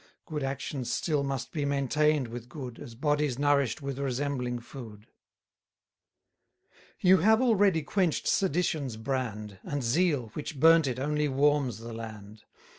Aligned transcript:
Good 0.25 0.41
actions 0.41 0.91
still 0.91 1.21
must 1.21 1.51
be 1.51 1.63
maintain'd 1.63 2.27
with 2.27 2.49
good, 2.49 2.79
As 2.79 2.95
bodies 2.95 3.37
nourish'd 3.37 3.81
with 3.81 3.99
resembling 3.99 4.57
food. 4.57 5.05
You 7.01 7.17
have 7.17 7.39
already 7.39 7.83
quench'd 7.83 8.25
sedition's 8.25 8.97
brand; 8.97 9.59
And 9.61 9.83
zeal, 9.83 10.31
which 10.33 10.59
burnt 10.59 10.87
it, 10.87 10.97
only 10.97 11.27
warms 11.27 11.77
the 11.77 11.93
land. 11.93 12.41